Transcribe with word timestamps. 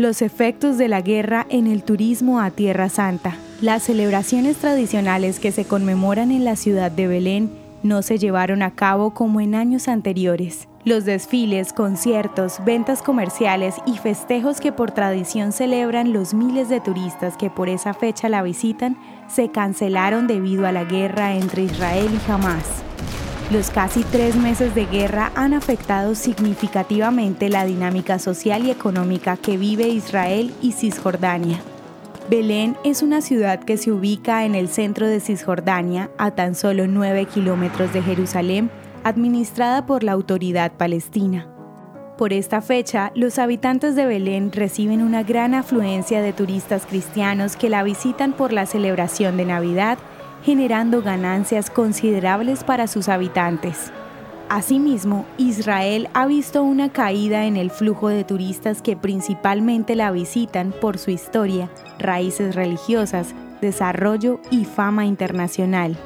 Los 0.00 0.22
efectos 0.22 0.78
de 0.78 0.88
la 0.88 1.02
guerra 1.02 1.46
en 1.50 1.66
el 1.66 1.82
turismo 1.82 2.40
a 2.40 2.50
Tierra 2.50 2.88
Santa. 2.88 3.36
Las 3.60 3.82
celebraciones 3.82 4.56
tradicionales 4.56 5.38
que 5.38 5.52
se 5.52 5.66
conmemoran 5.66 6.30
en 6.30 6.42
la 6.42 6.56
ciudad 6.56 6.90
de 6.90 7.06
Belén 7.06 7.50
no 7.82 8.00
se 8.00 8.16
llevaron 8.16 8.62
a 8.62 8.70
cabo 8.70 9.12
como 9.12 9.42
en 9.42 9.54
años 9.54 9.88
anteriores. 9.88 10.68
Los 10.86 11.04
desfiles, 11.04 11.74
conciertos, 11.74 12.64
ventas 12.64 13.02
comerciales 13.02 13.74
y 13.84 13.98
festejos 13.98 14.58
que 14.58 14.72
por 14.72 14.90
tradición 14.90 15.52
celebran 15.52 16.14
los 16.14 16.32
miles 16.32 16.70
de 16.70 16.80
turistas 16.80 17.36
que 17.36 17.50
por 17.50 17.68
esa 17.68 17.92
fecha 17.92 18.30
la 18.30 18.42
visitan 18.42 18.96
se 19.28 19.50
cancelaron 19.50 20.26
debido 20.26 20.66
a 20.66 20.72
la 20.72 20.84
guerra 20.84 21.34
entre 21.34 21.64
Israel 21.64 22.08
y 22.10 22.30
Hamas. 22.30 22.89
Los 23.50 23.70
casi 23.70 24.04
tres 24.04 24.36
meses 24.36 24.76
de 24.76 24.86
guerra 24.86 25.32
han 25.34 25.54
afectado 25.54 26.14
significativamente 26.14 27.48
la 27.48 27.64
dinámica 27.64 28.20
social 28.20 28.64
y 28.64 28.70
económica 28.70 29.36
que 29.36 29.56
vive 29.56 29.88
Israel 29.88 30.54
y 30.62 30.70
Cisjordania. 30.70 31.58
Belén 32.30 32.76
es 32.84 33.02
una 33.02 33.20
ciudad 33.22 33.58
que 33.58 33.76
se 33.76 33.90
ubica 33.90 34.44
en 34.44 34.54
el 34.54 34.68
centro 34.68 35.08
de 35.08 35.18
Cisjordania, 35.18 36.10
a 36.16 36.30
tan 36.30 36.54
solo 36.54 36.86
9 36.86 37.24
kilómetros 37.24 37.92
de 37.92 38.02
Jerusalén, 38.02 38.70
administrada 39.02 39.84
por 39.84 40.04
la 40.04 40.12
autoridad 40.12 40.70
palestina. 40.70 41.48
Por 42.16 42.32
esta 42.32 42.60
fecha, 42.60 43.10
los 43.16 43.40
habitantes 43.40 43.96
de 43.96 44.06
Belén 44.06 44.52
reciben 44.52 45.02
una 45.02 45.24
gran 45.24 45.54
afluencia 45.54 46.22
de 46.22 46.32
turistas 46.32 46.86
cristianos 46.86 47.56
que 47.56 47.68
la 47.68 47.82
visitan 47.82 48.32
por 48.32 48.52
la 48.52 48.66
celebración 48.66 49.36
de 49.36 49.46
Navidad, 49.46 49.98
generando 50.44 51.02
ganancias 51.02 51.70
considerables 51.70 52.64
para 52.64 52.86
sus 52.86 53.08
habitantes. 53.08 53.92
Asimismo, 54.48 55.26
Israel 55.38 56.08
ha 56.12 56.26
visto 56.26 56.62
una 56.64 56.90
caída 56.90 57.46
en 57.46 57.56
el 57.56 57.70
flujo 57.70 58.08
de 58.08 58.24
turistas 58.24 58.82
que 58.82 58.96
principalmente 58.96 59.94
la 59.94 60.10
visitan 60.10 60.72
por 60.72 60.98
su 60.98 61.12
historia, 61.12 61.70
raíces 62.00 62.56
religiosas, 62.56 63.34
desarrollo 63.60 64.40
y 64.50 64.64
fama 64.64 65.06
internacional. 65.06 65.96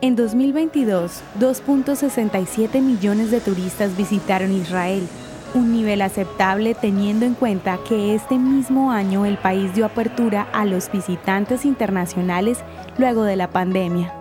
En 0.00 0.16
2022, 0.16 1.22
2.67 1.38 2.82
millones 2.82 3.30
de 3.30 3.40
turistas 3.40 3.96
visitaron 3.96 4.50
Israel, 4.52 5.06
un 5.54 5.72
nivel 5.72 6.02
aceptable 6.02 6.74
teniendo 6.74 7.26
en 7.26 7.34
cuenta 7.34 7.78
que 7.88 8.14
este 8.14 8.38
mismo 8.38 8.90
año 8.90 9.26
el 9.26 9.36
país 9.36 9.74
dio 9.74 9.86
apertura 9.86 10.48
a 10.52 10.64
los 10.64 10.90
visitantes 10.90 11.64
internacionales 11.64 12.58
luego 12.98 13.24
de 13.24 13.36
la 13.36 13.50
pandemia. 13.50 14.14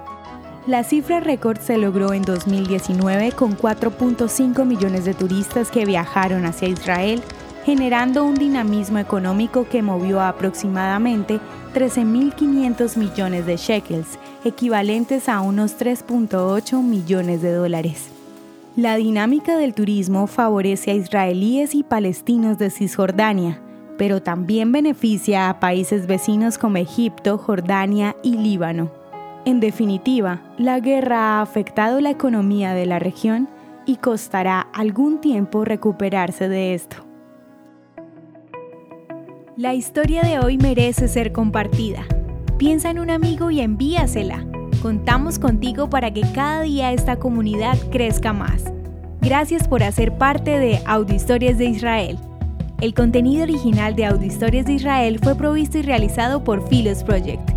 La 0.68 0.84
cifra 0.84 1.20
récord 1.20 1.60
se 1.60 1.78
logró 1.78 2.14
en 2.14 2.22
2019 2.22 3.32
con 3.32 3.58
4.5 3.58 4.64
millones 4.66 5.06
de 5.06 5.14
turistas 5.14 5.72
que 5.72 5.86
viajaron 5.86 6.46
hacia 6.46 6.68
Israel, 6.68 7.24
generando 7.66 8.24
un 8.24 8.36
dinamismo 8.36 9.00
económico 9.00 9.68
que 9.68 9.82
movió 9.82 10.20
a 10.20 10.30
aproximadamente 10.30 11.40
13.500 11.74 12.98
millones 12.98 13.46
de 13.46 13.58
shekels, 13.58 14.20
equivalentes 14.46 15.30
a 15.30 15.42
unos 15.42 15.80
3.8 15.80 16.84
millones 16.84 17.42
de 17.42 17.54
dólares. 17.54 18.21
La 18.78 18.96
dinámica 18.96 19.58
del 19.58 19.74
turismo 19.74 20.28
favorece 20.28 20.92
a 20.92 20.94
israelíes 20.94 21.76
y 21.76 21.84
palestinos 21.84 22.58
de 22.58 22.70
Cisjordania, 22.70 23.62
pero 23.98 24.22
también 24.22 24.72
beneficia 24.72 25.50
a 25.50 25.60
países 25.60 26.08
vecinos 26.08 26.58
como 26.58 26.78
Egipto, 26.78 27.38
Jordania 27.38 28.16
y 28.24 28.38
Líbano. 28.38 28.90
En 29.44 29.60
definitiva, 29.60 30.42
la 30.58 30.80
guerra 30.80 31.20
ha 31.20 31.42
afectado 31.42 32.00
la 32.00 32.12
economía 32.12 32.74
de 32.74 32.86
la 32.86 32.98
región 32.98 33.50
y 33.86 33.98
costará 33.98 34.62
algún 34.62 35.20
tiempo 35.20 35.66
recuperarse 35.66 36.48
de 36.48 36.74
esto. 36.74 36.96
La 39.58 39.74
historia 39.74 40.22
de 40.22 40.40
hoy 40.40 40.58
merece 40.58 41.10
ser 41.10 41.34
compartida. 41.34 42.06
Piensa 42.58 42.90
en 42.90 43.00
un 43.00 43.10
amigo 43.10 43.52
y 43.52 43.60
envíasela. 43.60 44.46
Contamos 44.82 45.38
contigo 45.38 45.92
para 45.92 46.12
que 46.12 46.22
cada 46.34 46.62
día 46.64 46.92
esta 46.92 47.18
comunidad 47.18 47.78
crezca 47.92 48.34
más. 48.34 48.64
Gracias 49.22 49.68
por 49.68 49.84
hacer 49.84 50.18
parte 50.18 50.58
de 50.58 50.82
Audio 50.88 51.16
Historias 51.16 51.60
de 51.60 51.66
Israel. 51.66 52.18
El 52.82 52.96
contenido 52.96 53.44
original 53.44 53.96
de 53.96 54.06
Audio 54.06 54.26
Historias 54.26 54.66
de 54.66 54.74
Israel 54.74 55.20
fue 55.22 55.36
provisto 55.36 55.78
y 55.78 55.84
realizado 55.84 56.44
por 56.44 56.68
Philos 56.68 57.04
Project. 57.04 57.51